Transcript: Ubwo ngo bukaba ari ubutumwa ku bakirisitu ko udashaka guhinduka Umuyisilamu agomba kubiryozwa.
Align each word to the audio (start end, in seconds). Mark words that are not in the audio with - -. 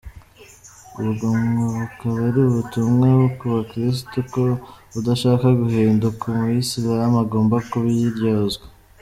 Ubwo 1.01 1.27
ngo 1.39 1.63
bukaba 1.79 2.19
ari 2.29 2.39
ubutumwa 2.47 3.07
ku 3.37 3.43
bakirisitu 3.53 4.19
ko 4.33 4.43
udashaka 4.99 5.45
guhinduka 5.61 6.23
Umuyisilamu 6.31 7.17
agomba 7.23 7.55
kubiryozwa. 7.69 8.65